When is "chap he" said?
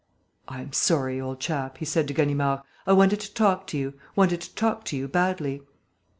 1.39-1.85